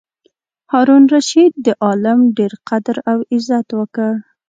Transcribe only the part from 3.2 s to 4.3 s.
عزت وکړ.